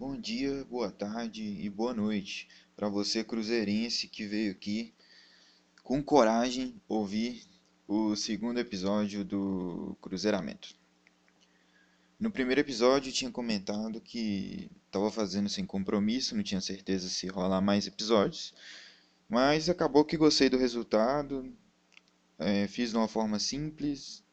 Bom 0.00 0.18
dia, 0.18 0.64
boa 0.64 0.90
tarde 0.90 1.42
e 1.42 1.68
boa 1.68 1.92
noite 1.92 2.48
para 2.74 2.88
você 2.88 3.22
cruzeirense 3.22 4.08
que 4.08 4.26
veio 4.26 4.50
aqui 4.50 4.94
com 5.82 6.02
coragem 6.02 6.80
ouvir 6.88 7.44
o 7.86 8.16
segundo 8.16 8.58
episódio 8.58 9.22
do 9.22 9.94
Cruzeiramento. 10.00 10.74
No 12.18 12.30
primeiro 12.30 12.62
episódio 12.62 13.12
tinha 13.12 13.30
comentado 13.30 14.00
que 14.00 14.70
estava 14.86 15.10
fazendo 15.10 15.50
sem 15.50 15.66
compromisso, 15.66 16.34
não 16.34 16.42
tinha 16.42 16.62
certeza 16.62 17.10
se 17.10 17.26
rolar 17.26 17.60
mais 17.60 17.86
episódios, 17.86 18.54
mas 19.28 19.68
acabou 19.68 20.02
que 20.02 20.16
gostei 20.16 20.48
do 20.48 20.56
resultado, 20.56 21.54
é, 22.38 22.66
fiz 22.66 22.92
de 22.92 22.96
uma 22.96 23.06
forma 23.06 23.38
simples, 23.38 24.24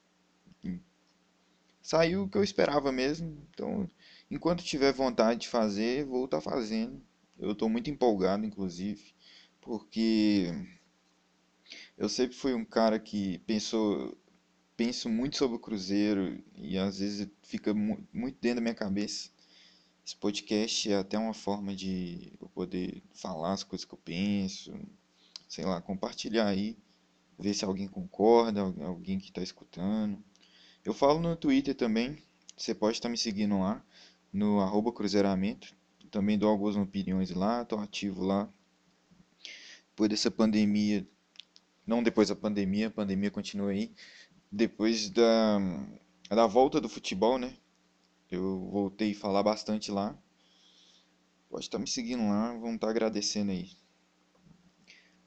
saiu 1.82 2.24
o 2.24 2.30
que 2.30 2.38
eu 2.38 2.44
esperava 2.44 2.90
mesmo, 2.90 3.46
então 3.50 3.90
Enquanto 4.30 4.64
tiver 4.64 4.92
vontade 4.92 5.42
de 5.42 5.48
fazer, 5.48 6.06
vou 6.06 6.26
estar 6.26 6.42
tá 6.42 6.50
fazendo. 6.50 7.02
Eu 7.40 7.54
estou 7.54 7.70
muito 7.70 7.90
empolgado, 7.90 8.46
inclusive, 8.46 9.14
porque 9.62 10.48
eu 11.98 12.10
sempre 12.10 12.36
fui 12.36 12.54
um 12.54 12.66
cara 12.66 13.00
que 13.00 13.40
pensou, 13.40 14.18
penso 14.76 15.08
muito 15.08 15.38
sobre 15.38 15.56
o 15.56 15.60
Cruzeiro 15.60 16.44
e 16.56 16.78
às 16.78 17.00
vezes 17.00 17.30
fica 17.44 17.74
muito 17.74 18.38
dentro 18.42 18.56
da 18.56 18.62
minha 18.62 18.76
cabeça. 18.76 19.30
Esse 20.06 20.16
podcast 20.16 20.92
é 20.92 20.98
até 20.98 21.18
uma 21.18 21.34
forma 21.34 21.74
de 21.74 22.34
eu 22.42 22.50
poder 22.50 23.02
falar 23.14 23.54
as 23.54 23.64
coisas 23.64 23.86
que 23.86 23.94
eu 23.94 24.00
penso, 24.00 24.74
sei 25.48 25.64
lá, 25.64 25.82
compartilhar 25.82 26.48
aí, 26.48 26.78
ver 27.40 27.54
se 27.54 27.64
alguém 27.64 27.88
concorda, 27.88 28.62
alguém 28.62 29.20
que 29.20 29.30
está 29.30 29.42
escutando. 29.42 30.22
Eu 30.84 30.94
falo 30.94 31.20
no 31.20 31.36
Twitter 31.36 31.76
também, 31.76 32.18
você 32.58 32.74
pode 32.74 32.98
estar 32.98 33.08
tá 33.08 33.12
me 33.12 33.18
seguindo 33.18 33.60
lá 33.60 33.84
no 34.38 34.62
arroba 34.62 34.94
cruzeiramento. 34.94 35.76
Também 36.12 36.38
dou 36.38 36.50
algumas 36.50 36.76
opiniões 36.76 37.32
lá, 37.32 37.64
estou 37.64 37.80
ativo 37.80 38.24
lá. 38.24 38.48
Depois 39.90 40.10
dessa 40.10 40.30
pandemia, 40.30 41.08
não 41.86 42.04
depois 42.04 42.30
da 42.30 42.36
pandemia, 42.36 42.88
a 42.88 42.92
pandemia 42.92 43.32
continua 43.32 43.72
aí. 43.72 43.92
Depois 44.52 45.10
da, 45.10 45.58
da 46.30 46.46
volta 46.46 46.80
do 46.80 46.88
futebol, 46.88 47.40
né? 47.40 47.58
Eu 48.30 48.70
voltei 48.70 49.12
a 49.12 49.16
falar 49.16 49.42
bastante 49.42 49.92
lá. 49.92 50.16
Pode 51.50 51.66
estar 51.66 51.80
me 51.80 51.88
seguindo 51.88 52.28
lá, 52.28 52.54
vão 52.54 52.76
estar 52.76 52.90
agradecendo 52.90 53.52
aí. 53.52 53.72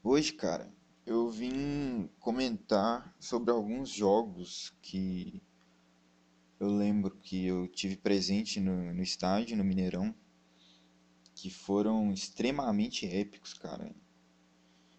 Hoje, 0.01 0.31
cara, 0.31 0.73
eu 1.05 1.29
vim 1.29 2.09
comentar 2.19 3.13
sobre 3.19 3.51
alguns 3.51 3.89
jogos 3.89 4.73
que 4.81 5.43
eu 6.61 6.69
lembro 6.69 7.09
que 7.09 7.43
eu 7.43 7.67
tive 7.67 7.97
presente 7.97 8.59
no, 8.59 8.93
no 8.93 9.01
estádio, 9.01 9.57
no 9.57 9.63
Mineirão, 9.63 10.13
que 11.33 11.49
foram 11.49 12.13
extremamente 12.13 13.07
épicos, 13.07 13.55
cara. 13.55 13.91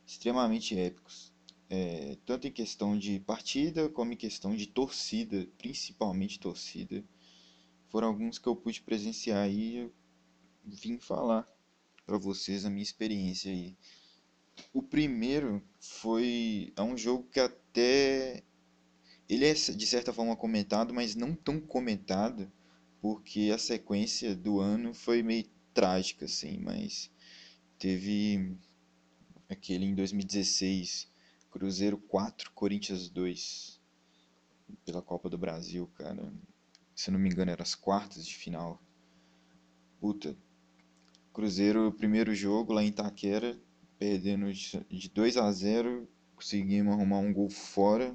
Extremamente 0.05 0.77
épicos. 0.77 1.33
É, 1.71 2.19
tanto 2.27 2.49
em 2.49 2.53
questão 2.53 2.99
de 2.99 3.21
partida 3.21 3.89
como 3.89 4.13
em 4.13 4.17
questão 4.17 4.57
de 4.57 4.67
torcida, 4.67 5.49
principalmente 5.57 6.41
torcida. 6.41 7.05
Foram 7.91 8.09
alguns 8.09 8.41
que 8.41 8.49
eu 8.49 8.57
pude 8.57 8.83
presenciar 8.83 9.49
e 9.49 9.77
eu 9.77 9.95
vim 10.65 10.99
falar 10.99 11.49
para 12.05 12.19
vocês 12.19 12.65
a 12.65 12.71
minha 12.71 12.83
experiência 12.83 13.53
aí. 13.53 13.77
O 14.73 14.83
primeiro 14.83 15.63
foi 15.79 16.73
é 16.75 16.83
um 16.83 16.99
jogo 16.99 17.29
que 17.31 17.39
até 17.39 18.43
ele 19.33 19.47
é 19.47 19.55
de 19.55 19.87
certa 19.87 20.13
forma 20.13 20.37
comentado, 20.37 20.93
mas 20.93 21.15
não 21.15 21.35
tão 21.35 21.59
comentado, 21.59 22.53
porque 23.01 23.51
a 23.53 23.57
sequência 23.57 24.37
do 24.37 24.61
ano 24.61 24.93
foi 24.93 25.23
meio 25.23 25.47
trágica, 25.73 26.27
assim, 26.27 26.59
mas 26.59 27.11
teve 27.79 28.55
aquele 29.49 29.87
em 29.87 29.95
2016, 29.95 31.11
Cruzeiro 31.51 31.97
4, 31.97 32.53
Corinthians 32.53 33.09
2, 33.09 33.81
pela 34.85 35.01
Copa 35.01 35.31
do 35.31 35.39
Brasil, 35.39 35.91
cara. 35.95 36.31
Se 36.95 37.11
não 37.11 37.19
me 37.19 37.31
engano, 37.31 37.51
eram 37.51 37.63
as 37.63 37.75
quartas 37.75 38.27
de 38.27 38.37
final. 38.37 38.83
Puta, 39.98 40.37
Cruzeiro, 41.33 41.91
primeiro 41.92 42.35
jogo 42.35 42.75
lá 42.75 42.85
em 42.85 42.89
Itaquera, 42.89 43.59
perdendo 43.98 44.53
de 44.53 45.09
2 45.09 45.39
a 45.39 45.51
0, 45.51 46.07
conseguimos 46.37 46.92
arrumar 46.92 47.21
um 47.21 47.33
gol 47.33 47.48
fora 47.48 48.15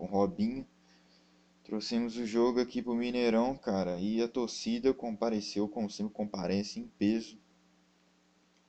com 0.00 0.06
Robinho. 0.06 0.66
Trouxemos 1.62 2.16
o 2.16 2.24
jogo 2.24 2.58
aqui 2.58 2.80
pro 2.80 2.94
Mineirão, 2.94 3.54
cara, 3.54 4.00
e 4.00 4.22
a 4.22 4.26
torcida 4.26 4.94
compareceu 4.94 5.68
como 5.68 5.90
sempre 5.90 6.14
comparece 6.14 6.80
em 6.80 6.86
peso. 6.98 7.38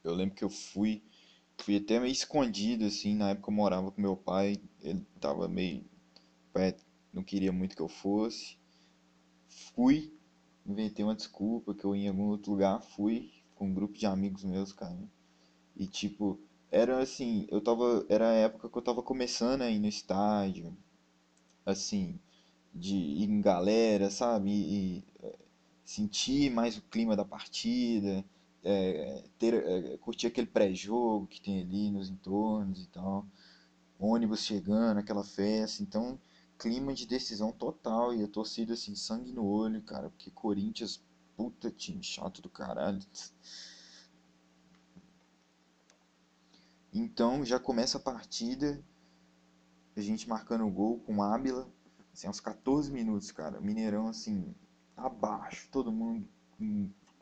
Eu 0.04 0.14
lembro 0.14 0.36
que 0.36 0.44
eu 0.44 0.50
fui, 0.50 1.02
fui 1.58 1.78
até 1.78 2.00
meio 2.00 2.12
escondido 2.12 2.86
assim, 2.86 3.16
na 3.16 3.30
época 3.30 3.50
eu 3.50 3.56
morava 3.56 3.92
com 3.92 4.02
meu 4.02 4.18
pai, 4.18 4.62
ele 4.82 5.06
tava 5.22 5.48
meio 5.48 5.86
não 7.14 7.24
queria 7.24 7.52
muito 7.52 7.78
que 7.78 7.82
eu 7.82 7.88
fosse. 7.88 8.58
Fui, 9.48 10.14
inventei 10.66 11.04
uma 11.04 11.16
desculpa 11.16 11.74
que 11.74 11.86
eu 11.86 11.96
ia 11.96 12.06
em 12.06 12.10
algum 12.10 12.28
outro 12.28 12.52
lugar, 12.52 12.82
fui 12.82 13.32
com 13.56 13.68
um 13.68 13.74
grupo 13.74 13.98
de 13.98 14.06
amigos 14.06 14.44
meus, 14.44 14.74
cara. 14.74 15.00
E 15.78 15.88
tipo, 15.88 16.40
era 16.70 17.00
assim, 17.00 17.48
eu 17.50 17.62
tava, 17.62 18.06
era 18.10 18.30
a 18.30 18.34
época 18.34 18.70
que 18.70 18.78
eu 18.78 18.82
tava 18.82 19.02
começando 19.02 19.62
aí 19.62 19.80
no 19.80 19.88
estádio, 19.88 20.76
assim, 21.66 22.20
de 22.74 22.96
ir 22.96 23.30
em 23.30 23.42
galera, 23.42 24.10
sabe? 24.10 24.50
E, 24.50 24.98
e 25.00 25.04
é, 25.24 25.36
sentir 25.84 26.50
mais 26.52 26.78
o 26.78 26.82
clima 26.84 27.16
da 27.16 27.26
partida, 27.26 28.24
é, 28.64 29.24
ter, 29.40 29.54
é, 29.54 29.98
curtir 29.98 30.28
aquele 30.28 30.48
pré-jogo 30.48 31.28
que 31.28 31.42
tem 31.42 31.62
ali 31.62 31.92
nos 31.92 32.10
entornos 32.10 32.84
e 32.84 32.88
tal, 32.88 33.26
ônibus 34.00 34.42
chegando, 34.44 35.00
aquela 35.00 35.24
festa, 35.24 35.84
então 35.84 36.20
clima 36.58 36.94
de 36.94 37.08
decisão 37.08 37.52
total. 37.52 38.14
E 38.14 38.24
a 38.24 38.28
torcida 38.28 38.74
assim, 38.74 38.96
sangue 38.96 39.32
no 39.32 39.46
olho, 39.46 39.82
cara, 39.82 40.10
porque 40.10 40.30
Corinthians, 40.32 41.04
puta 41.36 41.72
time 41.72 42.04
chato 42.04 42.42
do 42.42 42.50
caralho. 42.50 43.00
Então 46.94 47.44
já 47.44 47.60
começa 47.60 47.98
a 47.98 48.02
partida 48.02 48.84
a 49.96 50.02
gente 50.02 50.28
marcando 50.28 50.66
o 50.66 50.72
gol 50.72 51.00
com 51.00 51.22
Ábila, 51.22 51.68
assim, 52.14 52.28
aos 52.28 52.40
14 52.40 52.92
minutos, 52.92 53.32
cara. 53.32 53.60
Mineirão, 53.60 54.08
assim, 54.08 54.54
abaixo, 54.96 55.68
todo 55.72 55.92
mundo 55.92 56.28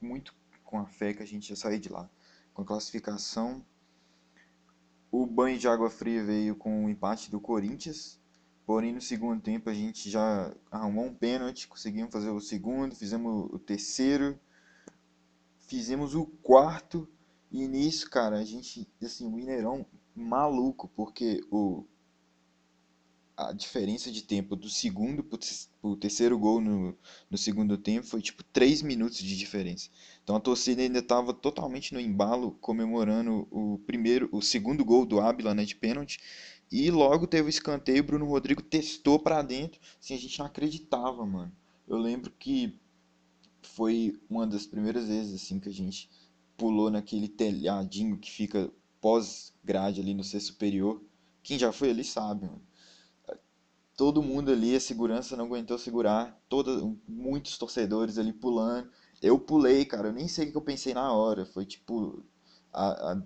muito 0.02 0.35
com 0.63 0.80
a 0.80 0.85
fé 0.85 1.13
que 1.13 1.24
a 1.24 1.25
gente 1.25 1.50
ia 1.50 1.56
sair 1.56 1.80
de 1.80 1.90
lá. 1.90 2.09
Com 2.53 2.62
a 2.62 2.66
classificação, 2.66 3.66
o 5.12 5.25
banho 5.25 5.57
de 5.57 5.68
água 5.68 5.90
fria 5.90 6.24
veio 6.24 6.56
com 6.56 6.85
o 6.85 6.90
empate 6.90 7.31
do 7.31 7.40
Corinthians, 7.40 8.19
porém 8.66 8.94
no 8.94 9.01
segundo 9.01 9.41
tempo 9.41 9.69
a 9.69 9.74
gente 9.74 10.09
já 10.09 10.53
arrumou 10.69 11.06
um 11.06 11.13
pênalti, 11.13 11.68
conseguimos 11.68 12.12
fazer 12.12 12.30
o 12.30 12.40
segundo, 12.40 12.96
fizemos 12.96 13.51
o 13.51 13.57
terceiro, 13.57 14.40
fizemos 15.59 16.13
o 16.13 16.25
quarto, 16.25 17.07
e 17.51 17.68
nisso, 17.68 18.09
cara, 18.09 18.38
a 18.38 18.44
gente, 18.44 18.88
assim, 19.01 19.25
o 19.25 19.31
Mineirão 19.31 19.86
maluco, 20.16 20.88
porque 20.90 21.41
o 21.50 21.84
a 23.40 23.54
diferença 23.54 24.12
de 24.12 24.22
tempo 24.22 24.54
do 24.54 24.70
segundo 24.70 25.24
para 25.24 25.40
o 25.82 25.96
terceiro 25.96 26.38
gol 26.38 26.60
no, 26.60 26.94
no 27.32 27.38
segundo 27.38 27.78
tempo 27.78 28.06
foi 28.06 28.22
tipo 28.22 28.44
3 28.44 28.82
minutos 28.82 29.20
de 29.20 29.38
diferença. 29.38 29.90
Então 30.22 30.36
a 30.36 30.42
torcida 30.42 30.82
ainda 30.82 31.00
estava 31.00 31.34
totalmente 31.34 31.94
no 31.94 32.02
embalo, 32.02 32.52
comemorando 32.60 33.48
o 33.50 33.80
primeiro, 33.88 34.28
o 34.34 34.42
segundo 34.42 34.84
gol 34.84 35.06
do 35.06 35.22
Ábila 35.22 35.56
né, 35.56 35.64
de 35.64 35.74
pênalti. 35.74 36.20
E 36.70 36.92
logo 36.92 37.26
teve 37.26 37.48
o 37.48 37.50
escanteio, 37.50 38.04
Bruno 38.04 38.26
Rodrigo 38.26 38.62
testou 38.62 39.18
para 39.18 39.42
dentro. 39.42 39.80
Assim, 40.02 40.14
a 40.14 40.18
gente 40.18 40.38
não 40.38 40.46
acreditava, 40.46 41.26
mano. 41.26 41.52
Eu 41.88 41.98
lembro 41.98 42.32
que 42.38 42.76
foi 43.62 44.20
uma 44.30 44.46
das 44.46 44.68
primeiras 44.68 45.08
vezes 45.08 45.42
assim 45.42 45.62
que 45.62 45.69
a 45.69 45.74
gente 45.74 46.10
pulou 46.58 46.92
naquele 46.92 47.30
telhadinho 47.30 48.18
que 48.18 48.30
fica 48.30 48.69
pós-grade 49.00 50.02
ali 50.02 50.13
no 50.13 50.25
ser 50.25 50.42
superior. 50.42 51.02
Quem 51.42 51.58
já 51.58 51.72
foi 51.72 51.92
ali 51.92 52.04
sabe, 52.04 52.46
mano 52.46 52.69
todo 54.00 54.24
mundo 54.24 54.50
ali, 54.50 54.78
a 54.78 54.80
segurança 54.80 55.36
não 55.36 55.44
aguentou 55.44 55.78
segurar, 55.78 56.42
toda, 56.48 56.72
muitos 57.06 57.57
torcedores 57.57 58.18
ali 58.18 58.31
pulando. 58.31 58.90
Eu 59.22 59.38
pulei, 59.38 59.84
cara, 59.84 60.07
eu 60.07 60.13
nem 60.13 60.25
sei 60.25 60.48
o 60.48 60.51
que 60.51 60.57
eu 60.57 60.62
pensei 60.62 60.94
na 60.94 61.12
hora. 61.12 61.46
Foi 61.46 61.66
tipo 61.66 62.24
a, 62.72 63.12
a 63.12 63.22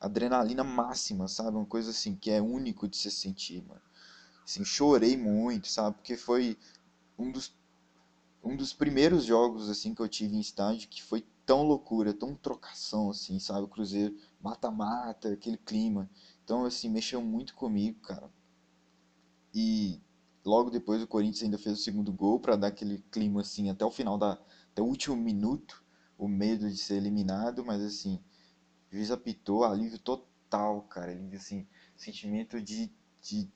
adrenalina 0.00 0.64
máxima, 0.64 1.28
sabe? 1.28 1.56
Uma 1.56 1.64
coisa 1.64 1.90
assim 1.92 2.16
que 2.16 2.28
é 2.28 2.42
único 2.42 2.88
de 2.88 2.96
se 2.96 3.08
sentir, 3.08 3.62
mano. 3.62 3.80
Assim, 4.44 4.64
chorei 4.64 5.16
muito, 5.16 5.68
sabe? 5.68 5.98
Porque 5.98 6.16
foi 6.16 6.58
um 7.16 7.30
dos 7.30 7.54
um 8.42 8.56
dos 8.56 8.72
primeiros 8.72 9.24
jogos 9.24 9.70
assim 9.70 9.94
que 9.94 10.02
eu 10.02 10.08
tive 10.08 10.34
em 10.34 10.40
estádio 10.40 10.88
que 10.88 11.04
foi 11.04 11.24
tão 11.46 11.62
loucura, 11.62 12.12
tão 12.12 12.34
trocação 12.34 13.10
assim, 13.10 13.38
sabe? 13.38 13.62
O 13.62 13.68
Cruzeiro 13.68 14.16
mata-mata, 14.40 15.32
aquele 15.32 15.56
clima. 15.58 16.10
Então 16.42 16.64
assim, 16.64 16.88
mexeu 16.90 17.22
muito 17.22 17.54
comigo, 17.54 18.00
cara. 18.00 18.28
E 19.54 20.00
logo 20.44 20.70
depois 20.70 21.02
o 21.02 21.06
Corinthians 21.06 21.44
ainda 21.44 21.58
fez 21.58 21.78
o 21.78 21.82
segundo 21.82 22.12
gol 22.12 22.40
para 22.40 22.56
dar 22.56 22.68
aquele 22.68 22.98
clima 23.10 23.40
assim 23.40 23.68
até 23.68 23.84
o 23.84 23.90
final 23.90 24.16
da 24.16 24.38
até 24.72 24.82
o 24.82 24.86
último 24.86 25.16
minuto. 25.16 25.84
o 26.18 26.28
medo 26.28 26.68
de 26.68 26.76
ser 26.76 26.96
eliminado, 26.96 27.64
mas 27.64 27.82
assim, 27.82 28.20
o 28.90 28.96
juiz 28.96 29.10
apitou, 29.10 29.64
alívio 29.64 29.98
total, 29.98 30.82
cara. 30.82 31.12
Alívio, 31.12 31.38
assim, 31.38 31.66
sentimento 31.96 32.60
de, 32.60 32.92
de. 33.22 33.48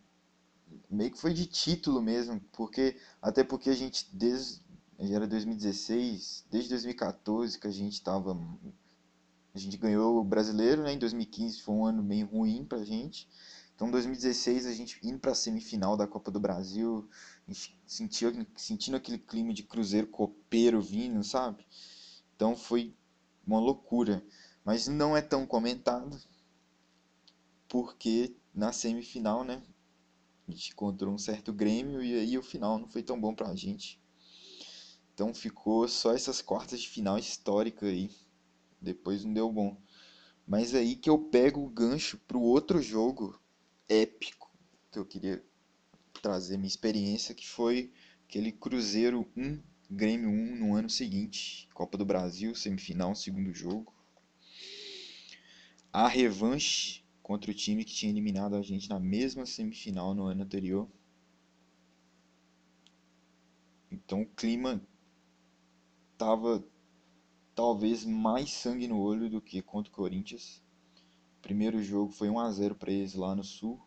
Meio 0.89 1.11
que 1.11 1.21
foi 1.21 1.35
de 1.35 1.47
título 1.47 2.01
mesmo, 2.01 2.41
porque. 2.53 2.97
Até 3.21 3.45
porque 3.45 3.71
a 3.71 3.75
gente, 3.75 4.09
desde. 4.15 4.63
Era 4.97 5.27
2016, 5.27 6.47
desde 6.51 6.71
2014 6.71 7.59
que 7.59 7.67
a 7.67 7.71
gente 7.71 8.03
tava. 8.03 8.39
A 9.53 9.59
gente 9.59 9.77
ganhou 9.77 10.21
o 10.21 10.25
brasileiro, 10.25 10.83
né? 10.83 10.93
Em 10.93 10.99
2015 10.99 11.61
foi 11.63 11.75
um 11.75 11.85
ano 11.85 12.03
meio 12.03 12.27
ruim 12.27 12.65
pra 12.65 12.85
gente. 12.85 13.29
Então, 13.75 13.91
2016, 13.91 14.67
a 14.67 14.73
gente 14.73 15.01
indo 15.03 15.19
para 15.19 15.33
a 15.33 15.35
semifinal 15.35 15.97
da 15.97 16.07
Copa 16.07 16.31
do 16.31 16.39
Brasil, 16.39 17.09
sentiu, 17.87 18.31
sentindo 18.57 18.97
aquele 18.97 19.19
clima 19.19 19.53
de 19.53 19.65
cruzeiro 19.65 20.07
copeiro 20.07 20.81
vindo, 20.81 21.23
sabe? 21.25 21.67
Então, 22.37 22.57
foi 22.57 22.95
uma 23.47 23.59
loucura. 23.59 24.25
Mas 24.65 24.87
não 24.87 25.17
é 25.17 25.21
tão 25.21 25.47
comentado, 25.47 26.19
porque 27.69 28.35
na 28.55 28.73
semifinal, 28.73 29.45
né? 29.45 29.63
A 30.47 30.51
gente 30.51 30.73
encontrou 30.73 31.13
um 31.13 31.19
certo 31.19 31.53
Grêmio 31.53 32.03
e 32.03 32.15
aí 32.15 32.39
o 32.39 32.43
final 32.43 32.79
não 32.79 32.87
foi 32.87 33.03
tão 33.03 33.21
bom 33.21 33.35
pra 33.35 33.55
gente. 33.55 34.01
Então 35.13 35.33
ficou 35.33 35.89
só 35.89 36.13
essas 36.13 36.43
quartas 36.43 36.81
de 36.81 36.89
final 36.89 37.19
histórica 37.19 37.87
aí. 37.87 38.11
Depois 38.81 39.25
não 39.25 39.33
deu 39.33 39.51
bom. 39.51 39.81
Mas 40.47 40.75
aí 40.75 40.97
que 40.97 41.09
eu 41.09 41.19
pego 41.19 41.65
o 41.65 41.71
gancho 41.71 42.19
pro 42.27 42.41
outro 42.41 42.83
jogo 42.83 43.41
épico 43.89 44.51
que 44.91 44.99
eu 44.99 45.05
queria 45.05 45.45
trazer 46.23 46.57
minha 46.57 46.69
experiência, 46.69 47.35
que 47.35 47.47
foi 47.47 47.93
aquele 48.27 48.51
Cruzeiro 48.51 49.31
1, 49.37 49.63
Grêmio 49.91 50.31
1 50.31 50.57
no 50.57 50.75
ano 50.75 50.89
seguinte, 50.89 51.69
Copa 51.75 51.99
do 51.99 52.05
Brasil, 52.05 52.55
semifinal, 52.55 53.15
segundo 53.15 53.53
jogo. 53.53 53.93
A 55.93 56.09
revanche 56.09 57.05
contra 57.23 57.51
o 57.51 57.55
time 57.55 57.85
que 57.85 57.95
tinha 57.95 58.11
eliminado 58.11 58.57
a 58.57 58.63
gente 58.63 58.89
na 58.89 58.99
mesma 58.99 59.47
semifinal 59.47 60.15
no 60.15 60.25
ano 60.25 60.43
anterior. 60.43 60.89
Então 63.91 64.23
o 64.23 64.27
clima 64.27 64.83
tava 66.19 66.67
talvez 67.55 68.05
mais 68.05 68.51
sangue 68.51 68.89
no 68.89 68.99
olho 68.99 69.31
do 69.31 69.41
que 69.41 69.63
contra 69.63 69.93
o 69.93 69.95
Corinthians 69.95 70.64
primeiro 71.45 71.83
jogo 71.83 72.11
foi 72.11 72.31
1 72.31 72.41
a 72.41 72.51
0 72.51 72.75
para 72.75 72.91
eles 72.91 73.15
lá 73.15 73.35
no 73.35 73.45
Sul. 73.45 73.79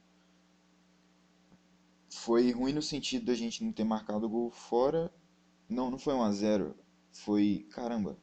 Foi 2.08 2.52
ruim 2.52 2.72
no 2.72 2.84
sentido 2.84 3.26
da 3.26 3.34
gente 3.34 3.64
não 3.64 3.74
ter 3.74 3.84
marcado 3.84 4.28
o 4.28 4.30
gol 4.30 4.52
fora. 4.52 5.12
Não, 5.68 5.90
não 5.90 5.98
foi 5.98 6.14
1 6.14 6.22
a 6.22 6.32
0. 6.32 6.76
Foi, 7.12 7.66
caramba. 7.72 8.16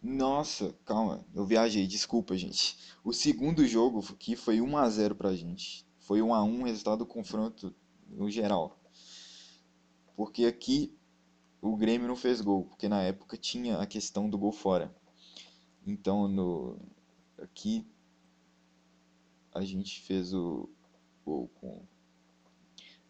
Nossa, 0.00 0.72
calma, 0.84 1.26
eu 1.34 1.44
viajei, 1.44 1.88
desculpa, 1.88 2.36
gente. 2.36 2.78
O 3.02 3.12
segundo 3.12 3.66
jogo 3.66 3.98
aqui 4.10 4.36
foi 4.36 4.60
1 4.60 4.76
a 4.76 4.88
0 4.88 5.16
pra 5.16 5.34
gente. 5.34 5.84
Foi 5.98 6.22
1 6.22 6.32
a 6.32 6.44
1 6.44 6.62
resultado 6.62 7.00
do 7.00 7.06
confronto 7.06 7.74
no 8.06 8.30
geral. 8.30 8.78
Porque 10.14 10.44
aqui 10.44 10.96
o 11.60 11.76
Grêmio 11.76 12.06
não 12.06 12.14
fez 12.14 12.40
gol, 12.40 12.66
porque 12.66 12.88
na 12.88 13.02
época 13.02 13.36
tinha 13.36 13.78
a 13.78 13.86
questão 13.86 14.30
do 14.30 14.38
gol 14.38 14.52
fora. 14.52 14.94
Então 15.84 16.28
no 16.28 16.78
Aqui 17.38 17.86
a 19.54 19.64
gente 19.64 20.00
fez 20.00 20.34
o 20.34 20.68
gol 21.24 21.48
com 21.60 21.82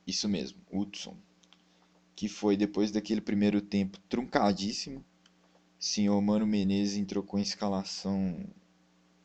isso 0.07 0.29
mesmo, 0.29 0.61
Hudson, 0.71 1.17
que 2.15 2.29
foi 2.29 2.57
depois 2.57 2.91
daquele 2.91 3.21
primeiro 3.21 3.61
tempo 3.61 3.99
truncadíssimo. 4.09 5.05
Senhor 5.79 6.21
Mano 6.21 6.47
Menezes 6.47 6.97
entrou 6.97 7.23
com 7.23 7.37
a 7.37 7.43
escalação 7.43 8.45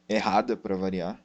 errada 0.08 0.56
para 0.56 0.76
variar. 0.76 1.24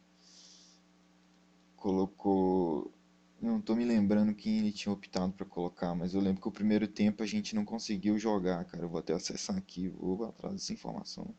Colocou 1.76 2.92
não 3.40 3.60
tô 3.60 3.76
me 3.76 3.84
lembrando 3.84 4.34
quem 4.34 4.58
ele 4.58 4.72
tinha 4.72 4.92
optado 4.92 5.32
para 5.32 5.46
colocar, 5.46 5.94
mas 5.94 6.12
eu 6.12 6.20
lembro 6.20 6.40
que 6.42 6.48
o 6.48 6.52
primeiro 6.52 6.88
tempo 6.88 7.22
a 7.22 7.26
gente 7.26 7.54
não 7.54 7.64
conseguiu 7.64 8.18
jogar, 8.18 8.64
cara. 8.64 8.82
Eu 8.82 8.88
vou 8.88 8.98
até 8.98 9.12
acessar 9.12 9.56
aqui, 9.56 9.88
vou 9.88 10.24
atrás 10.24 10.54
dessa 10.54 10.72
informação 10.72 11.32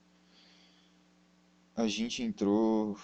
a 1.80 1.88
gente 1.88 2.22
entrou 2.22 2.98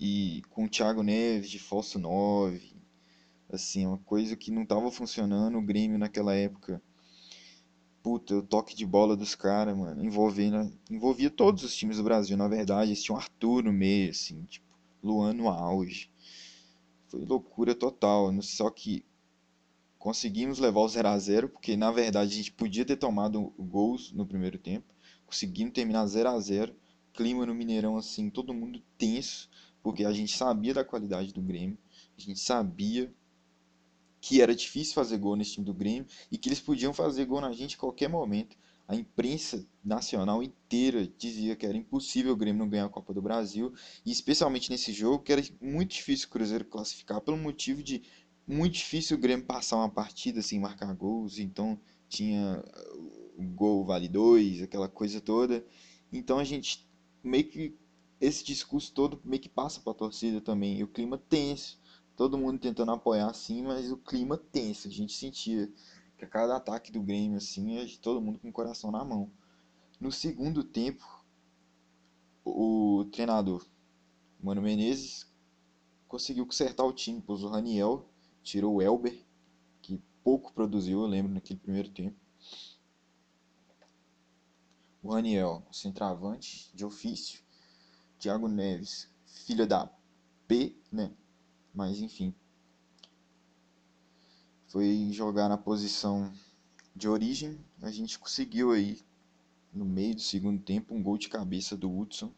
e 0.00 0.42
com 0.48 0.64
o 0.64 0.68
Thiago 0.68 1.02
Neves 1.02 1.50
de 1.50 1.58
falso 1.58 1.98
9, 1.98 2.72
assim, 3.50 3.86
uma 3.86 3.98
coisa 3.98 4.34
que 4.34 4.50
não 4.50 4.62
estava 4.62 4.90
funcionando 4.90 5.58
o 5.58 5.62
Grêmio 5.62 5.98
naquela 5.98 6.34
época. 6.34 6.80
Puta, 8.02 8.36
o 8.36 8.42
toque 8.42 8.74
de 8.74 8.86
bola 8.86 9.14
dos 9.14 9.34
caras, 9.34 9.76
mano, 9.76 10.02
envolvendo, 10.02 10.72
envolvia 10.90 11.28
todos 11.28 11.62
os 11.62 11.76
times 11.76 11.98
do 11.98 12.04
Brasil, 12.04 12.38
na 12.38 12.48
verdade, 12.48 12.90
eles 12.90 13.02
tinham 13.02 13.18
Arthur 13.18 13.62
no 13.62 13.72
meio, 13.72 14.12
assim, 14.12 14.44
tipo, 14.44 14.66
Luan 15.02 15.34
no 15.34 15.48
auge. 15.50 16.10
Foi 17.08 17.22
loucura 17.26 17.74
total, 17.74 18.32
só 18.40 18.70
que 18.70 19.04
conseguimos 19.98 20.58
levar 20.58 20.80
o 20.80 20.88
0 20.88 21.08
a 21.08 21.18
0 21.18 21.48
porque 21.50 21.76
na 21.76 21.90
verdade 21.90 22.32
a 22.32 22.36
gente 22.36 22.52
podia 22.52 22.84
ter 22.84 22.96
tomado 22.96 23.52
gols 23.58 24.10
no 24.12 24.24
primeiro 24.24 24.56
tempo, 24.56 24.86
conseguimos 25.26 25.74
terminar 25.74 26.06
0 26.06 26.30
a 26.30 26.40
0 26.40 26.74
clima 27.18 27.44
no 27.44 27.52
Mineirão 27.52 27.96
assim, 27.96 28.30
todo 28.30 28.54
mundo 28.54 28.80
tenso, 28.96 29.50
porque 29.82 30.04
a 30.04 30.12
gente 30.12 30.36
sabia 30.36 30.72
da 30.72 30.84
qualidade 30.84 31.34
do 31.34 31.42
Grêmio, 31.42 31.76
a 32.16 32.20
gente 32.20 32.38
sabia 32.38 33.12
que 34.20 34.40
era 34.40 34.54
difícil 34.54 34.94
fazer 34.94 35.18
gol 35.18 35.34
nesse 35.34 35.54
time 35.54 35.66
do 35.66 35.74
Grêmio 35.74 36.06
e 36.30 36.38
que 36.38 36.48
eles 36.48 36.60
podiam 36.60 36.94
fazer 36.94 37.24
gol 37.24 37.40
na 37.40 37.50
gente 37.50 37.74
a 37.74 37.78
qualquer 37.78 38.08
momento. 38.08 38.56
A 38.86 38.94
imprensa 38.94 39.66
nacional 39.84 40.44
inteira 40.44 41.08
dizia 41.18 41.56
que 41.56 41.66
era 41.66 41.76
impossível 41.76 42.34
o 42.34 42.36
Grêmio 42.36 42.60
não 42.60 42.68
ganhar 42.68 42.84
a 42.86 42.88
Copa 42.88 43.12
do 43.12 43.20
Brasil, 43.20 43.74
e 44.06 44.12
especialmente 44.12 44.70
nesse 44.70 44.92
jogo, 44.92 45.24
que 45.24 45.32
era 45.32 45.42
muito 45.60 45.90
difícil 45.90 46.28
o 46.28 46.30
Cruzeiro 46.30 46.64
classificar, 46.66 47.20
pelo 47.20 47.36
motivo 47.36 47.82
de 47.82 48.00
muito 48.46 48.74
difícil 48.74 49.16
o 49.16 49.20
Grêmio 49.20 49.44
passar 49.44 49.76
uma 49.76 49.90
partida 49.90 50.40
sem 50.40 50.60
marcar 50.60 50.94
gols, 50.94 51.38
então 51.40 51.80
tinha 52.08 52.62
o 53.36 53.42
gol 53.42 53.84
vale 53.84 54.08
dois, 54.08 54.62
aquela 54.62 54.88
coisa 54.88 55.20
toda. 55.20 55.66
Então 56.12 56.38
a 56.38 56.44
gente 56.44 56.87
meio 57.22 57.48
que 57.48 57.78
esse 58.20 58.44
discurso 58.44 58.92
todo 58.92 59.20
meio 59.24 59.40
que 59.40 59.48
passa 59.48 59.80
para 59.80 59.92
a 59.92 59.96
torcida 59.96 60.40
também. 60.40 60.78
E 60.78 60.84
o 60.84 60.88
clima 60.88 61.18
tenso. 61.18 61.80
Todo 62.16 62.36
mundo 62.36 62.58
tentando 62.58 62.90
apoiar 62.90 63.30
assim, 63.30 63.62
mas 63.62 63.92
o 63.92 63.96
clima 63.96 64.36
tenso. 64.36 64.88
A 64.88 64.90
gente 64.90 65.12
sentia 65.12 65.72
que 66.16 66.24
a 66.24 66.28
cada 66.28 66.56
ataque 66.56 66.90
do 66.90 67.00
Grêmio 67.00 67.38
assim, 67.38 67.76
todo 68.02 68.20
mundo 68.20 68.38
com 68.38 68.48
o 68.48 68.52
coração 68.52 68.90
na 68.90 69.04
mão. 69.04 69.30
No 70.00 70.10
segundo 70.10 70.64
tempo, 70.64 71.04
o 72.44 73.04
treinador 73.12 73.64
Mano 74.40 74.62
Menezes 74.62 75.26
conseguiu 76.08 76.46
consertar 76.46 76.84
o 76.84 76.92
time, 76.92 77.20
pôs 77.20 77.42
o 77.42 77.48
Raniel, 77.48 78.08
tirou 78.42 78.76
o 78.76 78.82
Elber, 78.82 79.24
que 79.82 80.00
pouco 80.24 80.52
produziu, 80.52 81.00
eu 81.00 81.06
lembro, 81.06 81.32
naquele 81.32 81.58
primeiro 81.60 81.90
tempo 81.90 82.16
o 85.08 85.12
Raniel, 85.14 85.62
centroavante 85.72 86.70
de 86.74 86.84
ofício, 86.84 87.40
Thiago 88.18 88.46
Neves, 88.46 89.08
filha 89.24 89.66
da 89.66 89.90
P, 90.46 90.76
né? 90.92 91.10
Mas 91.72 91.98
enfim, 92.00 92.34
foi 94.66 95.08
jogar 95.10 95.48
na 95.48 95.56
posição 95.56 96.30
de 96.94 97.08
origem. 97.08 97.58
A 97.80 97.90
gente 97.90 98.18
conseguiu 98.18 98.70
aí 98.70 99.00
no 99.72 99.86
meio 99.86 100.14
do 100.14 100.20
segundo 100.20 100.62
tempo 100.62 100.94
um 100.94 101.02
gol 101.02 101.16
de 101.16 101.30
cabeça 101.30 101.74
do 101.74 101.90
Hudson. 101.90 102.30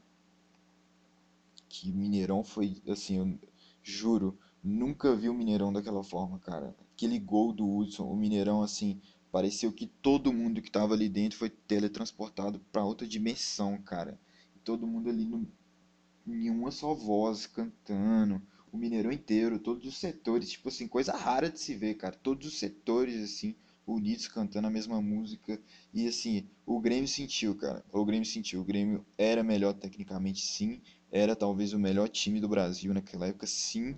Que 1.69 1.91
Mineirão 1.91 2.45
foi 2.45 2.81
assim, 2.89 3.17
eu 3.17 3.37
juro, 3.83 4.39
nunca 4.63 5.17
vi 5.17 5.29
o 5.29 5.35
Mineirão 5.35 5.73
daquela 5.73 6.05
forma, 6.05 6.39
cara. 6.39 6.77
Aquele 6.93 7.19
gol 7.19 7.53
do 7.53 7.69
Hudson, 7.69 8.05
o 8.05 8.17
Mineirão 8.17 8.63
assim, 8.63 9.01
Pareceu 9.33 9.73
que 9.73 9.87
todo 9.87 10.33
mundo 10.33 10.61
que 10.61 10.69
estava 10.69 10.95
ali 10.95 11.09
dentro 11.09 11.39
foi 11.39 11.49
teletransportado 11.51 12.61
para 12.73 12.85
outra 12.85 13.07
dimensão, 13.07 13.79
cara. 13.79 14.19
Todo 14.65 14.87
mundo 14.87 15.09
ali 15.09 15.25
no, 15.25 15.47
em 16.27 16.51
uma 16.51 16.71
só 16.71 16.95
voz, 16.95 17.47
cantando. 17.47 18.43
O 18.73 18.77
Mineirão 18.77 19.13
inteiro, 19.13 19.59
todos 19.59 19.87
os 19.87 19.97
setores, 19.99 20.51
tipo 20.51 20.69
assim, 20.69 20.87
coisa 20.87 21.13
rara 21.17 21.51
de 21.51 21.59
se 21.61 21.75
ver, 21.75 21.95
cara. 21.95 22.15
Todos 22.17 22.47
os 22.47 22.59
setores, 22.59 23.23
assim, 23.23 23.55
unidos 23.87 24.29
cantando 24.29 24.67
a 24.67 24.71
mesma 24.71 25.01
música. 25.01 25.61
E 25.93 26.07
assim, 26.07 26.49
o 26.67 26.81
Grêmio 26.81 27.09
sentiu, 27.09 27.55
cara. 27.57 27.85
O 27.93 28.05
Grêmio 28.05 28.27
sentiu. 28.27 28.61
O 28.61 28.65
Grêmio 28.65 29.05
era 29.19 29.43
melhor 29.43 29.75
tecnicamente, 29.75 30.41
sim. 30.41 30.81
Era 31.11 31.35
talvez 31.35 31.73
o 31.73 31.79
melhor 31.79 32.09
time 32.09 32.41
do 32.41 32.49
Brasil 32.49 32.95
naquela 32.95 33.27
época, 33.27 33.47
sim. 33.47 33.97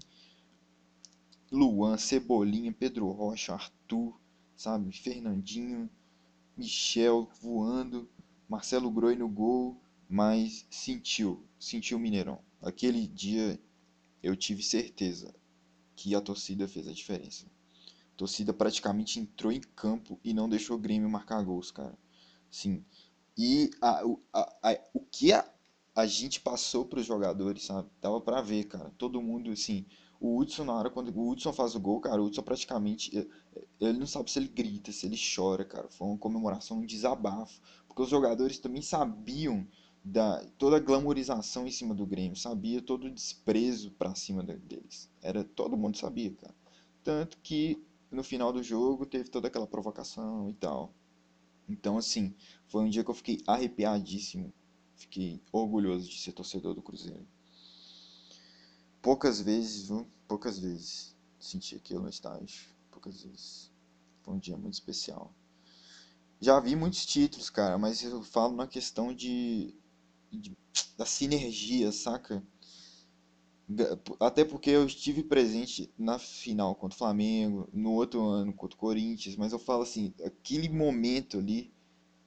Luan, 1.51 1.99
Cebolinha, 1.99 2.73
Pedro 2.73 3.11
Rocha, 3.11 3.53
Arthur, 3.53 4.19
sabe? 4.63 4.93
Fernandinho, 4.93 5.91
Michel 6.57 7.29
voando, 7.41 8.09
Marcelo 8.49 8.91
Groi 8.91 9.17
no 9.17 9.29
gol, 9.29 9.81
mas 10.09 10.67
sentiu, 10.71 11.47
sentiu 11.59 11.99
o 11.99 12.01
Mineirão. 12.01 12.41
Aquele 12.63 13.07
dia 13.09 13.61
eu 14.23 14.37
tive 14.37 14.63
certeza 14.63 15.35
que 15.97 16.15
a 16.15 16.21
torcida 16.21 16.69
fez 16.69 16.89
a 16.89 16.93
diferença. 16.93 17.47
A 18.15 18.17
torcida 18.17 18.53
praticamente 18.53 19.19
entrou 19.21 19.53
em 19.53 19.61
campo 19.61 20.19
e 20.25 20.33
não 20.35 20.49
deixou 20.49 20.77
o 20.77 20.81
Grêmio 20.81 21.09
marcar 21.11 21.43
gols, 21.43 21.71
cara. 21.71 21.99
Sim. 22.51 22.85
E 23.37 23.71
a, 23.83 24.03
a, 24.33 24.71
a- 24.71 24.81
o 24.95 25.01
que 25.01 25.33
a, 25.33 26.07
gente 26.07 26.41
passou 26.41 26.85
para 26.87 27.01
os 27.01 27.07
jogadores, 27.07 27.65
sabe? 27.65 27.89
Dava 28.01 28.21
pra 28.21 28.43
ver, 28.43 28.65
cara. 28.65 28.91
Todo 28.99 29.23
mundo, 29.23 29.51
assim. 29.53 29.87
O 30.23 30.39
Hudson, 30.39 30.65
na 30.65 30.73
hora 30.75 30.89
quando 30.91 31.09
o 31.15 31.29
Hudson 31.31 31.53
faz 31.53 31.75
o 31.75 31.81
gol, 31.81 32.01
cara, 32.01 32.23
o 32.23 32.27
Hudson 32.27 32.43
praticamente. 32.43 33.17
eh, 33.17 33.27
eh, 33.57 33.65
Ele 33.81 33.99
não 33.99 34.07
sabe 34.07 34.31
se 34.31 34.39
ele 34.39 34.49
grita, 34.49 34.93
se 34.93 35.05
ele 35.07 35.17
chora, 35.19 35.65
cara. 35.65 35.89
Foi 35.91 36.07
uma 36.09 36.17
comemoração, 36.19 36.79
um 36.79 36.87
desabafo. 36.87 37.61
Porque 37.89 38.03
os 38.03 38.09
jogadores 38.09 38.59
também 38.59 38.81
sabiam 38.83 39.67
da 40.05 40.45
toda 40.59 40.77
a 40.77 40.81
glamorização 40.81 41.67
em 41.67 41.71
cima 41.71 41.95
do 41.95 42.07
Grêmio, 42.07 42.37
sabia 42.37 42.81
todo 42.81 43.05
o 43.07 43.11
desprezo 43.11 43.91
pra 43.93 44.15
cima 44.15 44.43
de- 44.43 44.57
deles. 44.59 45.11
Era, 45.21 45.45
todo 45.45 45.77
mundo 45.77 45.97
sabia, 45.99 46.33
cara. 46.35 46.55
Tanto 47.05 47.39
que 47.43 47.83
no 48.11 48.23
final 48.25 48.53
do 48.53 48.63
jogo 48.63 49.05
teve 49.07 49.29
toda 49.29 49.49
aquela 49.49 49.67
provocação 49.67 50.49
e 50.49 50.55
tal. 50.55 50.95
Então, 51.69 51.99
assim, 51.99 52.35
foi 52.69 52.85
um 52.85 52.91
dia 52.91 53.05
que 53.05 53.11
eu 53.11 53.15
fiquei 53.15 53.41
arrepiadíssimo. 53.47 54.53
Fiquei 54.97 55.41
orgulhoso 55.53 56.09
de 56.09 56.19
ser 56.21 56.33
torcedor 56.33 56.75
do 56.75 56.83
Cruzeiro. 56.83 57.27
Poucas 59.03 59.39
vezes, 59.41 59.89
viu? 59.89 60.07
Poucas 60.27 60.59
vezes 60.59 61.15
senti 61.39 61.75
aquilo 61.77 62.01
no 62.03 62.09
estádio. 62.09 62.75
Poucas 62.91 63.23
vezes. 63.23 63.71
Foi 64.23 64.35
um 64.35 64.39
dia 64.39 64.57
muito 64.57 64.75
especial. 64.75 65.35
Já 66.41 66.59
vi 66.61 66.75
muitos 66.77 67.07
títulos, 67.07 67.49
cara, 67.49 67.79
mas 67.79 68.03
eu 68.03 68.23
falo 68.23 68.55
na 68.55 68.67
questão 68.67 69.15
de, 69.15 69.75
de- 70.33 70.57
da 70.99 71.07
sinergia, 71.07 71.93
saca? 71.93 72.43
Até 74.21 74.45
porque 74.45 74.71
eu 74.71 74.87
estive 74.87 75.23
presente 75.23 75.93
na 75.99 76.19
final 76.19 76.75
contra 76.75 76.95
o 76.95 76.99
Flamengo, 76.99 77.69
no 77.73 77.93
outro 77.93 78.23
ano 78.25 78.53
contra 78.53 78.77
o 78.77 78.79
Corinthians, 78.81 79.37
mas 79.37 79.53
eu 79.53 79.59
falo 79.59 79.83
assim, 79.83 80.13
aquele 80.25 80.69
momento 80.69 81.39
ali 81.39 81.73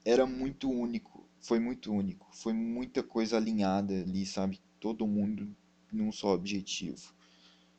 era 0.05 0.25
muito 0.25 0.70
único, 0.70 1.27
foi 1.41 1.60
muito 1.60 1.91
único, 1.94 2.27
foi 2.34 2.53
muita 2.53 3.03
coisa 3.03 3.38
alinhada 3.38 3.94
ali, 3.94 4.25
sabe? 4.25 4.62
Todo 4.79 5.08
mundo 5.08 5.55
num 5.95 6.11
só 6.11 6.33
objetivo. 6.33 7.13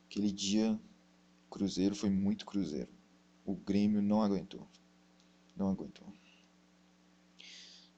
Aquele 0.05 0.31
dia, 0.31 0.79
Cruzeiro 1.49 1.95
foi 1.95 2.09
muito 2.09 2.45
Cruzeiro. 2.45 2.89
O 3.45 3.55
Grêmio 3.55 4.01
não 4.01 4.21
aguentou, 4.21 4.67
não 5.55 5.69
aguentou. 5.69 6.11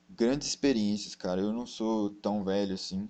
Grandes 0.09 0.47
experiências, 0.47 1.15
cara. 1.15 1.41
Eu 1.41 1.53
não 1.53 1.65
sou 1.65 2.09
tão 2.09 2.43
velho 2.43 2.73
assim, 2.73 3.07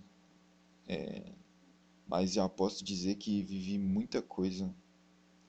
mas 2.08 2.34
já 2.34 2.48
posso 2.48 2.84
dizer 2.84 3.16
que 3.16 3.44
vivi 3.44 3.78
muita 3.78 4.22
coisa, 4.22 4.74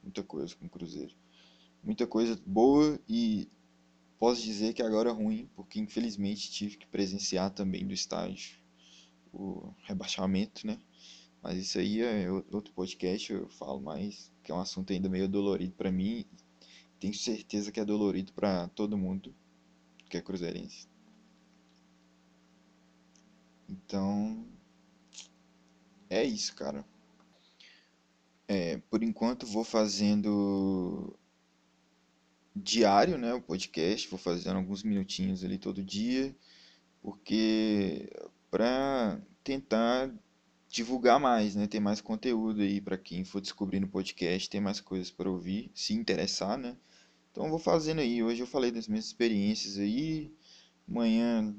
muita 0.02 0.23
coisa 0.23 0.55
com 0.57 0.67
o 0.67 0.71
Cruzeiro. 0.71 1.14
Muita 1.83 2.07
coisa 2.07 2.40
boa 2.45 3.00
e 3.09 3.49
posso 4.19 4.43
dizer 4.43 4.75
que 4.75 4.83
agora 4.83 5.11
é 5.11 5.12
ruim, 5.12 5.49
porque 5.57 5.81
infelizmente 5.81 6.50
tive 6.50 6.76
que 6.76 6.87
presenciar 6.87 7.50
também 7.50 7.87
do 7.87 7.95
estádio 7.95 8.61
o 9.33 9.73
rebaixamento, 9.85 10.67
né? 10.67 10.79
Mas 11.43 11.57
isso 11.57 11.79
aí 11.79 12.01
é 12.01 12.31
outro 12.31 12.73
podcast, 12.75 13.33
eu 13.33 13.49
falo 13.49 13.81
mais, 13.81 14.31
que 14.43 14.53
é 14.53 14.55
um 14.55 14.61
assunto 14.61 14.93
ainda 14.93 15.09
meio 15.09 15.29
dolorido 15.29 15.75
pra 15.75 15.91
mim. 15.91 16.25
Tenho 16.99 17.15
certeza 17.15 17.73
que 17.73 17.81
é 17.81 17.85
dolorido 17.85 18.33
pra 18.33 18.69
todo 18.69 18.99
mundo 18.99 19.35
que 20.09 20.19
é 20.19 20.21
cruzeirense. 20.21 20.89
Então, 23.69 24.47
é 26.11 26.25
isso, 26.25 26.55
cara. 26.55 26.85
É, 28.49 28.79
por 28.91 29.03
enquanto 29.03 29.47
vou 29.47 29.63
fazendo 29.63 31.17
diário, 32.55 33.17
né, 33.17 33.33
o 33.33 33.41
podcast, 33.41 34.09
vou 34.09 34.19
fazendo 34.19 34.57
alguns 34.57 34.83
minutinhos 34.83 35.45
ali 35.45 35.57
todo 35.57 35.85
dia, 35.85 36.37
porque 37.01 38.11
pra 38.51 39.21
tentar 39.45 40.13
divulgar 40.71 41.19
mais, 41.19 41.57
né, 41.57 41.67
ter 41.67 41.81
mais 41.81 42.00
conteúdo 42.00 42.62
aí 42.62 42.81
pra 42.81 42.97
quem 42.97 43.25
for 43.25 43.41
descobrindo 43.41 43.87
o 43.87 43.91
podcast, 43.91 44.49
ter 44.49 44.61
mais 44.61 44.81
coisas 44.81 45.11
para 45.11 45.29
ouvir, 45.29 45.71
se 45.75 45.93
interessar, 45.93 46.57
né? 46.57 46.77
Então 47.33 47.50
vou 47.50 47.59
fazendo 47.59 48.00
aí. 48.00 48.23
Hoje 48.23 48.41
eu 48.41 48.47
falei 48.47 48.71
das 48.71 48.87
minhas 48.87 49.07
experiências 49.07 49.79
aí. 49.79 50.33
Amanhã, 50.89 51.55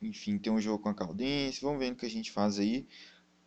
enfim, 0.00 0.38
tem 0.38 0.52
um 0.52 0.60
jogo 0.60 0.82
com 0.82 0.88
a 0.88 0.94
Caldense. 0.94 1.60
Vamos 1.62 1.80
vendo 1.80 1.94
o 1.94 1.96
que 1.96 2.06
a 2.06 2.10
gente 2.10 2.30
faz 2.30 2.60
aí. 2.60 2.86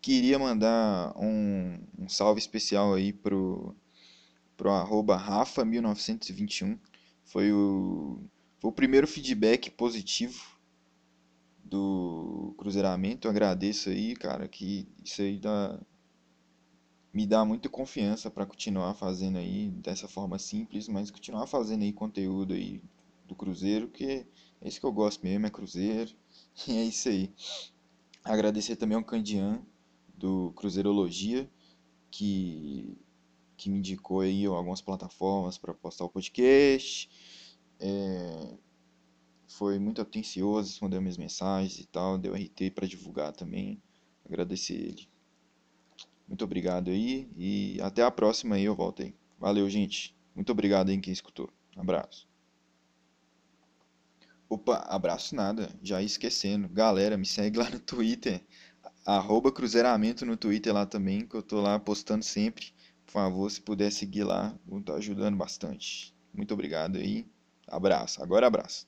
Queria 0.02 0.38
mandar 0.38 1.14
um, 1.18 1.80
um 1.98 2.10
salve 2.10 2.40
especial 2.40 2.94
aí 2.94 3.14
pro, 3.14 3.76
pro 4.58 4.72
arroba 4.72 5.18
Rafa1921. 5.18 6.78
Foi 7.24 7.52
o, 7.52 8.22
foi 8.60 8.70
o 8.70 8.74
primeiro 8.74 9.08
feedback 9.08 9.70
positivo 9.70 10.57
do 11.70 12.54
Cruzeiramento. 12.58 13.28
Eu 13.28 13.32
agradeço 13.32 13.90
aí, 13.90 14.16
cara, 14.16 14.48
que 14.48 14.88
isso 15.04 15.22
aí 15.22 15.38
dá, 15.38 15.80
me 17.14 17.26
dá 17.26 17.44
muita 17.46 17.70
confiança 17.70 18.30
para 18.30 18.46
continuar 18.46 18.94
fazendo 18.94 19.38
aí 19.38 19.70
dessa 19.70 20.08
forma 20.08 20.40
simples, 20.40 20.88
mas 20.88 21.12
continuar 21.12 21.48
fazendo 21.48 21.84
aí 21.84 21.94
conteúdo 21.94 22.54
aí 22.54 22.82
do 23.26 23.36
Cruzeiro, 23.36 23.88
que 23.90 24.26
é 24.62 24.68
isso 24.68 24.80
que 24.80 24.86
eu 24.86 24.92
gosto 24.92 25.24
mesmo, 25.24 25.46
é 25.46 25.50
Cruzeiro. 25.50 26.12
E 26.68 26.76
é 26.76 26.84
isso 26.86 27.08
aí. 27.08 27.32
Agradecer 28.24 28.76
também 28.76 28.98
ao 28.98 29.04
Candian 29.04 29.62
do 30.18 30.52
Cruzeirologia, 30.56 31.48
que 32.10 32.98
que 33.58 33.70
me 33.72 33.80
indicou 33.80 34.22
aí 34.22 34.46
algumas 34.46 34.82
plataformas 34.82 35.58
para 35.58 35.74
postar 35.74 36.06
o 36.06 36.10
podcast. 36.10 37.10
É, 37.80 38.58
foi 39.48 39.80
muito 39.80 40.02
atencioso, 40.02 40.70
respondeu 40.70 41.02
minhas 41.02 41.18
mensagens 41.18 41.80
e 41.80 41.88
tal, 41.88 42.18
deu 42.18 42.34
RT 42.34 42.72
para 42.76 42.88
divulgar 42.88 43.32
também. 43.32 43.82
Agradecer 44.26 44.76
ele. 44.76 45.08
Muito 46.28 46.44
obrigado 46.44 46.90
aí 46.90 47.30
e 47.38 47.80
até 47.82 48.04
a 48.04 48.12
próxima 48.12 48.56
aí 48.56 48.66
eu 48.66 48.76
volto 48.76 49.02
aí. 49.02 49.16
Valeu, 49.40 49.70
gente. 49.70 50.16
Muito 50.36 50.52
obrigado 50.52 50.90
aí 50.90 51.00
quem 51.00 51.14
escutou. 51.14 51.50
Abraço. 51.76 52.28
Opa, 54.50 54.78
abraço 54.88 55.36
nada, 55.36 55.70
já 55.82 56.02
ia 56.02 56.06
esquecendo. 56.06 56.70
Galera, 56.70 57.18
me 57.18 57.26
segue 57.26 57.58
lá 57.60 57.70
no 57.70 57.80
Twitter, 57.80 58.42
arroba 59.06 59.52
Cruzeiramento 59.52 60.26
no 60.26 60.38
Twitter 60.38 60.74
lá 60.74 60.86
também, 60.86 61.26
que 61.26 61.36
eu 61.36 61.42
tô 61.42 61.62
lá 61.62 61.78
postando 61.80 62.24
sempre. 62.24 62.74
Por 63.06 63.12
favor, 63.12 63.50
se 63.50 63.62
puder 63.62 63.92
seguir 63.92 64.24
lá, 64.24 64.58
vou 64.66 64.80
estar 64.80 64.96
ajudando 64.96 65.38
bastante. 65.38 66.14
Muito 66.34 66.54
obrigado 66.54 66.98
aí. 66.98 67.26
Abraço. 67.68 68.22
Agora 68.24 68.48
abraço. 68.48 68.88